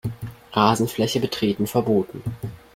[0.51, 2.23] Rasenfläche betreten verboten.